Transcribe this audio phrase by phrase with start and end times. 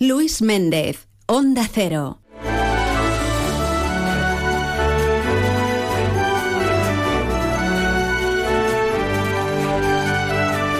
[0.00, 2.20] Luis Méndez, Onda Cero.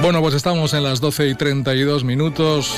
[0.03, 2.73] Bueno, pues estamos en las 12 y 32 minutos.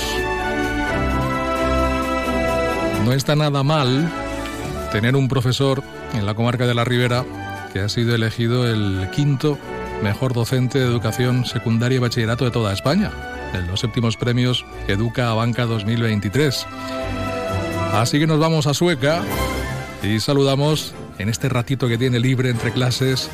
[3.05, 4.11] No está nada mal
[4.93, 5.83] tener un profesor
[6.15, 7.27] en la comarca de la Ribera
[7.75, 9.59] que ha sido elegido el quinto
[10.03, 13.11] mejor docente de educación secundaria y bachillerato de toda España,
[13.55, 16.67] en los séptimos premios Educa a Banca 2023.
[17.93, 19.23] Así que nos vamos a Sueca
[20.03, 23.31] y saludamos en este ratito que tiene libre entre clases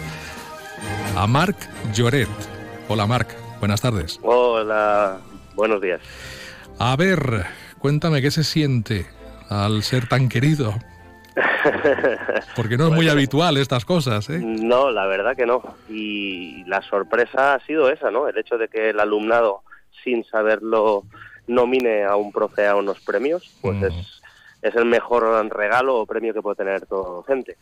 [1.16, 1.56] a Marc
[1.92, 2.28] Lloret.
[2.88, 4.18] Hola Marc, buenas tardes.
[4.22, 5.18] Hola,
[5.54, 6.00] buenos días.
[6.78, 7.46] A ver,
[7.78, 9.06] cuéntame qué se siente
[9.48, 10.74] al ser tan querido
[12.56, 14.40] Porque no es muy habitual estas cosas, ¿eh?
[14.40, 15.62] No, la verdad que no.
[15.88, 18.28] Y la sorpresa ha sido esa, ¿no?
[18.28, 19.62] El hecho de que el alumnado,
[20.02, 21.04] sin saberlo,
[21.46, 24.22] nomine a un profe a unos premios, pues es,
[24.62, 25.24] es el mejor
[25.54, 27.56] regalo o premio que puede tener todo docente.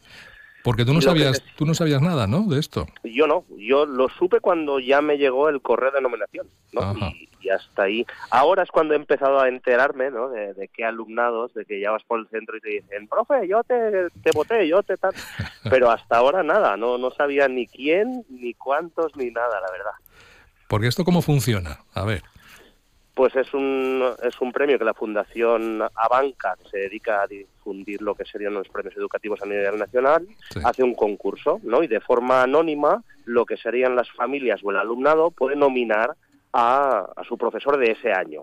[0.64, 2.44] Porque tú no sabías, tú no sabías nada, ¿no?
[2.44, 2.86] De esto.
[3.04, 6.94] Yo no, yo lo supe cuando ya me llegó el correo de nominación, ¿no?
[7.10, 8.06] Y, hasta ahí.
[8.30, 10.30] Ahora es cuando he empezado a enterarme, ¿no?
[10.30, 13.62] De, qué alumnados, de que ya vas por el centro y te dicen, profe, yo
[13.64, 15.12] te, te voté, yo te tal.
[15.70, 19.92] Pero hasta ahora nada, no, no sabía ni quién, ni cuántos, ni nada, la verdad.
[20.68, 22.22] Porque esto cómo funciona, a ver.
[23.14, 28.02] Pues es un, es un premio que la Fundación Abanca, que se dedica a difundir
[28.02, 30.26] lo que serían los premios educativos a nivel nacional,
[30.64, 31.84] hace un concurso, ¿no?
[31.84, 36.16] Y de forma anónima, lo que serían las familias o el alumnado puede nominar
[36.52, 38.42] a, a su profesor de ese año.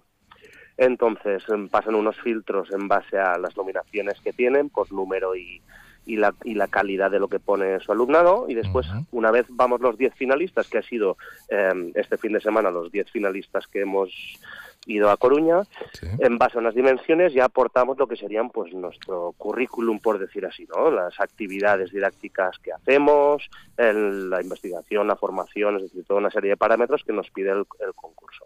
[0.77, 5.61] Entonces em, pasan unos filtros en base a las nominaciones que tienen, por número y,
[6.05, 8.45] y la, y la calidad de lo que pone su alumnado.
[8.47, 11.17] Y después una vez vamos los 10 finalistas que ha sido
[11.49, 14.11] em, este fin de semana los 10 finalistas que hemos
[14.87, 15.63] ido a Coruña
[16.19, 20.43] en base a unas dimensiones ya aportamos lo que serían pues nuestro currículum por decir
[20.45, 26.31] así no las actividades didácticas que hacemos la investigación la formación es decir toda una
[26.31, 28.45] serie de parámetros que nos pide el, concurso.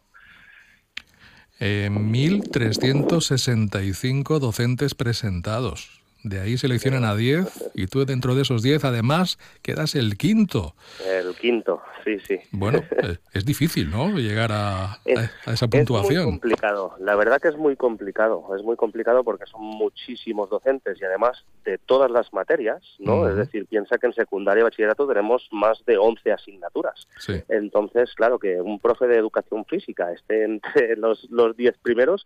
[1.60, 6.05] Eh, 1.365 docentes presentados.
[6.26, 10.74] De ahí seleccionan a 10 y tú dentro de esos 10 además quedas el quinto.
[11.06, 12.40] El quinto, sí, sí.
[12.50, 14.10] Bueno, eh, es difícil, ¿no?
[14.10, 14.98] Llegar a,
[15.46, 16.22] esa puntuación.
[16.22, 18.44] Es muy complicado, la verdad que es muy complicado.
[18.58, 23.30] Es muy complicado porque son muchísimos docentes y además de todas las materias, ¿no?
[23.30, 27.08] Es decir, piensa que en secundaria y bachillerato tenemos más de 11 asignaturas.
[27.50, 32.26] Entonces, claro, que un profe de educación física esté entre los, los 10 primeros,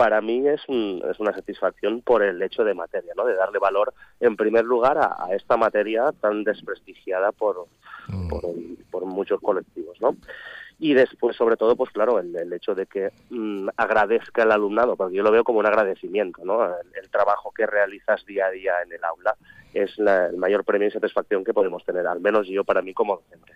[0.00, 3.26] para mí es, es una satisfacción por el hecho de materia, ¿no?
[3.26, 7.66] De darle valor, en primer lugar, a, esta materia tan desprestigiada por,
[8.08, 8.28] mm.
[8.90, 10.16] por, muchos colectivos, ¿no?
[10.78, 15.16] Y después, sobre todo, pues claro, el, hecho de que mm, agradezca el alumnado, porque
[15.16, 16.64] yo lo veo como un agradecimiento, ¿no?
[16.64, 19.36] El, trabajo que realizas día a día en el aula
[19.74, 23.16] es el mayor premio y satisfacción que podemos tener, al menos yo para mí como
[23.16, 23.52] docente.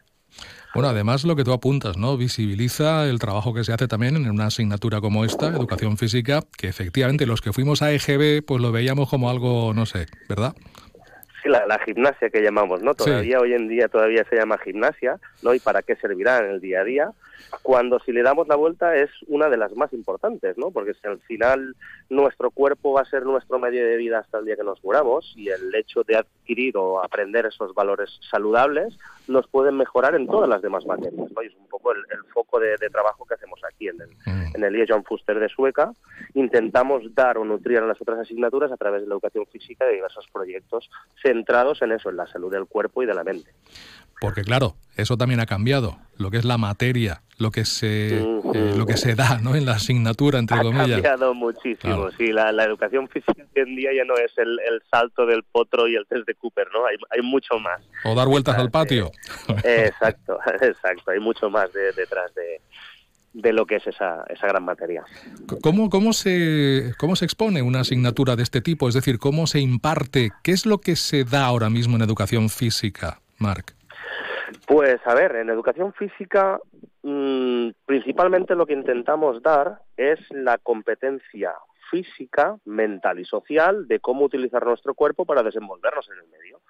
[0.74, 2.16] Bueno, además lo que tú apuntas, ¿no?
[2.16, 6.66] Visibiliza el trabajo que se hace también en una asignatura como esta, educación física, que
[6.66, 10.54] efectivamente los que fuimos a EGB pues lo veíamos como algo, no sé, ¿verdad?
[11.44, 12.94] Sí, la, gimnasia que llamamos, ¿no?
[12.94, 15.54] Todavía hoy en día todavía se llama gimnasia, ¿no?
[15.54, 17.12] ¿Y para qué servirá en el día a día?
[17.62, 20.70] cuando si le damos la vuelta es una de las más importantes, ¿no?
[20.70, 21.76] Porque si al final
[22.08, 25.32] nuestro cuerpo va a ser nuestro medio de vida hasta el día que nos muramos
[25.36, 28.96] y el hecho de adquirir o aprender esos valores saludables
[29.28, 31.42] nos pueden mejorar en todas las demás materias, ¿no?
[31.42, 34.56] Y es un poco el, foco de, trabajo que hacemos aquí en el, mm.
[34.56, 35.92] en el John Fuster de Sueca.
[36.34, 39.94] Intentamos dar o nutrir a las otras asignaturas a través de la educación física de
[39.94, 40.90] diversos proyectos
[41.22, 43.50] centrados en eso, en la salud del cuerpo y de la mente.
[44.20, 48.74] Porque claro, eso también ha cambiado, lo que es la materia, lo que se, eh,
[48.76, 49.56] lo que se da ¿no?
[49.56, 50.98] en la asignatura, entre comillas.
[50.98, 54.58] Ha cambiado muchísimo, sí, la, educación física hoy en día ya no es el,
[54.90, 56.86] salto del potro y el test de Cooper, ¿no?
[56.86, 57.82] Hay, hay mucho más.
[58.04, 59.10] O dar vueltas al patio.
[59.64, 62.60] exacto, exacto, hay mucho más detrás de,
[63.34, 65.04] de lo que es esa, esa gran materia.
[65.62, 68.88] ¿Cómo, cómo, se, ¿Cómo se expone una asignatura de este tipo?
[68.88, 70.30] Es decir, ¿cómo se imparte?
[70.42, 73.74] ¿Qué es lo que se da ahora mismo en educación física, Marc?
[74.66, 76.60] Pues a ver, en educación física
[77.02, 81.52] mm, principalmente lo que intentamos dar es la competencia
[81.90, 86.60] física, mental y social de cómo utilizar nuestro cuerpo para desenvolvernos en el medio.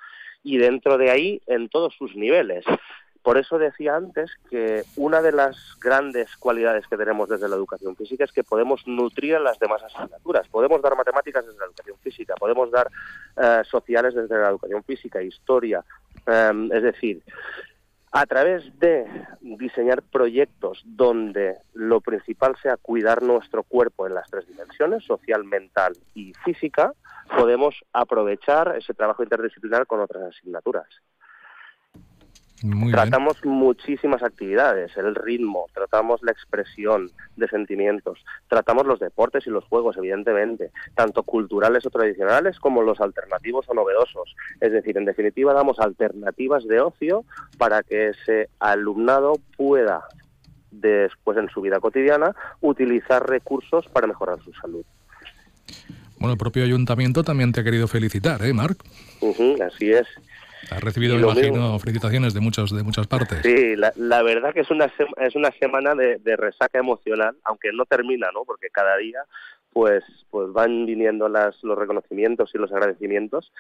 [0.43, 2.65] Y dentro de ahí, en todos sus niveles.
[3.25, 7.97] Por eso decía antes que una de las grandes cualidades que tenemos desde la educación
[7.97, 10.47] física es que podemos nutrir las demás asignaturas.
[10.49, 12.91] Podemos dar matemáticas desde la educación física, podemos dar
[13.39, 15.83] eh, sociales desde la educación física, historia.
[16.27, 17.23] Eh, es decir,
[18.13, 19.07] a través de
[19.41, 25.97] diseñar proyectos donde lo principal sea cuidar nuestro cuerpo en las tres dimensiones, social, mental
[26.13, 26.93] y física,
[27.39, 30.87] podemos aprovechar ese trabajo interdisciplinar con otras asignaturas
[32.91, 39.65] tratamos muchísimas actividades, el ritmo, tratamos la expresión de sentimientos, tratamos los deportes y los
[39.65, 44.35] juegos, evidentemente, tanto culturales o tradicionales como los alternativos o novedosos.
[44.61, 47.25] Es decir, en definitiva, damos alternativas de ocio
[47.59, 50.05] para que ese alumnado pueda,
[50.71, 54.85] después en su vida cotidiana, utilizar recursos para mejorar su salud.
[56.19, 58.83] Bueno, el propio ayuntamiento también te ha querido felicitar, ¿eh, Marc?
[59.61, 60.07] así es.
[60.71, 63.41] Ha recibido, me imagino, felicitaciones de muchas, de muchas partes.
[63.43, 68.29] Sí, la, verdad que es una, es una semana de, resaca emocional, aunque no termina,
[68.33, 68.45] ¿no?
[68.45, 69.21] Porque cada día
[69.73, 73.53] pues, pues van viniendo las, los reconocimientos y los agradecimientos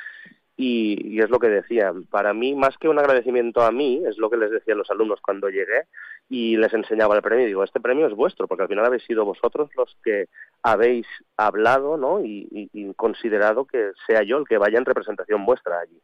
[0.56, 4.30] y, es lo que decía, para mí, más que un agradecimiento a mí, es lo
[4.30, 5.86] que les decía a los alumnos cuando llegué
[6.28, 7.46] y les enseñaba el premio.
[7.46, 10.26] Digo, este premio es vuestro, porque al final habéis sido vosotros los que
[10.62, 11.06] habéis
[11.36, 12.20] hablado ¿no?
[12.24, 16.00] y, considerado que sea yo el que vaya en representación vuestra allí.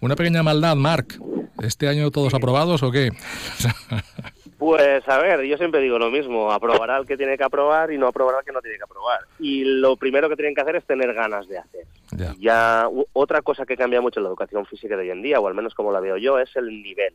[0.00, 1.18] Una pequeña maldad, Marc.
[1.62, 3.10] ¿Este año todos aprobados o qué?
[4.58, 7.98] Pues a ver, yo siempre digo lo mismo, aprobará el que tiene que aprobar y
[7.98, 9.20] no aprobará el que no tiene que aprobar.
[9.38, 11.84] Y lo primero que tienen que hacer es tener ganas de hacer.
[12.12, 12.88] Ya.
[13.12, 15.54] otra cosa que cambia mucho en la educación física de hoy en día, o al
[15.54, 17.14] menos como la veo yo, es el nivel.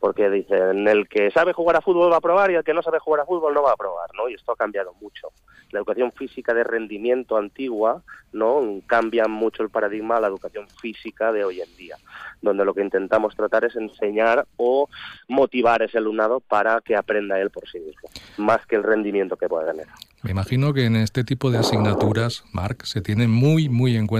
[0.00, 2.82] Porque dicen, el que sabe jugar a fútbol va a aprobar y el que no
[2.82, 4.28] sabe jugar a fútbol no va a aprobar, ¿no?
[4.28, 5.28] Y esto ha cambiado mucho.
[5.70, 8.02] La educación física de rendimiento antigua,
[8.32, 8.80] ¿no?
[8.86, 11.96] Cambia mucho el paradigma a la educación física de hoy en día,
[12.42, 14.88] donde lo que intentamos tratar es enseñar o
[15.28, 18.08] motivar ese alumnado para que aprenda él por sí mismo,
[18.38, 19.86] más que el rendimiento que pueda tener.
[20.22, 24.17] Me imagino que en este tipo de asignaturas, Marc, se tiene muy, muy en cuenta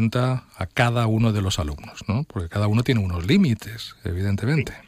[0.56, 2.24] a cada uno de los alumnos, ¿no?
[2.24, 4.87] Porque cada uno tiene unos límites, evidentemente.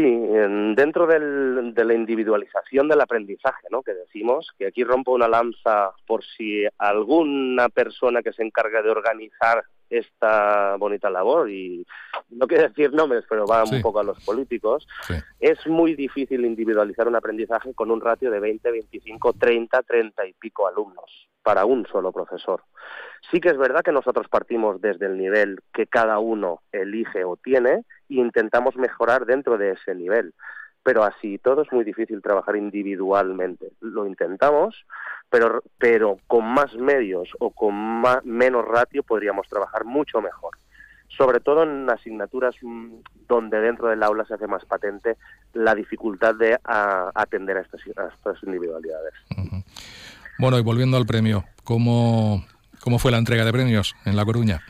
[0.00, 3.82] Dentro de la individualización del aprendizaje, ¿no?
[3.82, 8.90] Que decimos que aquí rompo una lanza por si alguna persona que se encarga de
[8.90, 11.86] organizar esta bonita labor y
[12.30, 14.86] no quiero decir nombres, pero va un poco a los políticos,
[15.38, 20.32] es muy difícil individualizar un aprendizaje con un ratio de 20, 25, 30, 30 y
[20.32, 22.62] pico alumnos para un solo profesor.
[23.30, 27.36] Sí que es verdad que nosotros partimos desde el nivel que cada uno elige o
[27.36, 30.34] tiene intentamos mejorar dentro de ese nivel.
[30.82, 33.72] Pero así todo es muy difícil trabajar individualmente.
[33.80, 34.84] Lo intentamos,
[35.30, 40.58] pero, pero con más medios o con menos ratio podríamos trabajar mucho mejor
[41.16, 42.94] sobre todo en asignaturas mm,
[43.28, 45.16] donde dentro del aula se hace más patente
[45.52, 49.14] la dificultad de atender a estas, estas individualidades.
[50.38, 52.44] Bueno, y volviendo al premio, ¿cómo,
[52.80, 54.62] ¿cómo fue la entrega de premios en La Coruña?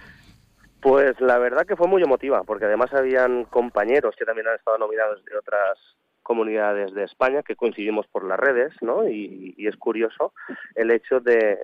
[0.85, 4.77] Pues la verdad que fue muy emotiva, porque además habían compañeros que también han estado
[4.77, 5.79] nominados de otras
[6.23, 9.09] comunidades de España que coincidimos por las redes, ¿no?
[9.09, 10.35] Y, es curioso
[10.75, 11.59] el hecho de,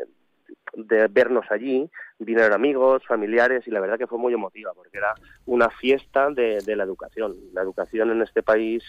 [0.73, 5.13] de vernos allí, vinieron amigos, familiares y la verdad que fue muy emotiva porque era
[5.45, 7.37] una fiesta de, de, la educación.
[7.53, 8.83] La educación en este país,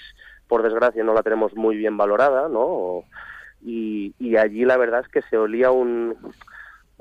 [0.48, 3.04] por desgracia, no la tenemos muy bien valorada, ¿no?
[3.62, 6.16] y, allí la verdad es que se olía un,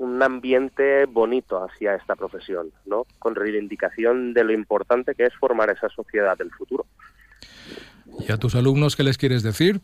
[0.01, 3.05] un ambiente bonito hacia esta profesión, ¿no?
[3.19, 6.87] Con reivindicación de lo importante que es formar esa sociedad del futuro.
[8.19, 9.79] ¿Y a tus alumnos qué les quieres decir?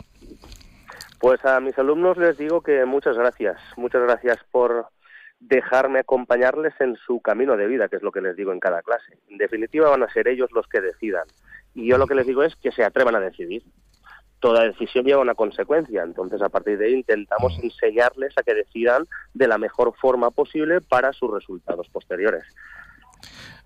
[1.19, 4.87] Pues a mis alumnos les digo que muchas gracias, muchas gracias por
[5.39, 8.81] dejarme acompañarles en su camino de vida, que es lo que les digo en cada
[8.81, 9.19] clase.
[9.29, 11.27] En definitiva van a ser ellos los que decidan.
[11.75, 13.61] Y yo lo que les digo es que se atrevan a decidir,
[14.39, 16.03] toda decisión lleva una consecuencia.
[16.03, 20.81] Entonces, a partir de ahí intentamos enseñarles a que decidan de la mejor forma posible
[20.81, 22.43] para sus resultados posteriores.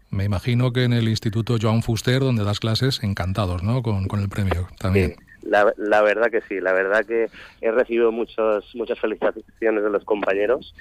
[0.10, 3.82] Me imagino que en el Instituto Joan Fuster, donde das clases, encantados, ¿no?
[3.82, 5.16] Con, el premio también.
[5.42, 7.30] la, la, verdad que sí, la verdad que
[7.62, 10.76] he recibido muchos, muchas felicitaciones de los compañeros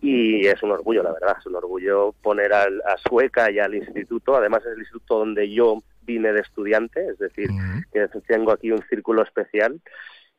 [0.00, 2.68] y es un orgullo, la verdad, es un orgullo poner a
[3.08, 7.48] Sueca y al instituto, además es el instituto donde yo vine de estudiante, es decir,
[7.92, 9.80] que tengo aquí un círculo especial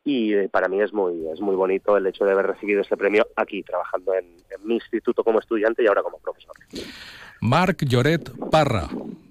[0.08, 2.96] y eh, para mí es muy es muy bonito el hecho de haber recibido este
[2.96, 6.54] premio aquí trabajando en, mi instituto como estudiante y ahora como profesor.
[7.42, 8.88] Marc Lloret Parra,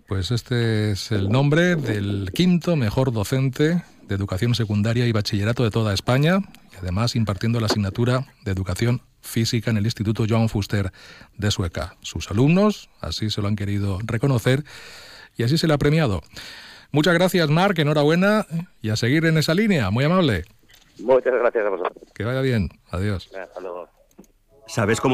[0.07, 5.71] pues este es el nombre del quinto mejor docente de educación secundaria y bachillerato de
[5.71, 6.38] toda España
[6.73, 10.93] y además impartiendo la asignatura de educación física en el Instituto Joan Fuster
[11.37, 11.97] de Sueca.
[12.02, 14.62] Sus alumnos así se lo han querido reconocer
[15.37, 16.23] y así se le ha premiado.
[16.93, 18.47] Muchas gracias, Marc, enhorabuena
[18.81, 20.45] y a seguir en esa línea, muy amable.
[20.99, 22.05] Muchas gracias a vosotros.
[22.14, 23.31] Que vaya bien, adiós.
[23.35, 23.88] Hasta luego.
[24.66, 25.05] ¿Sabes cómo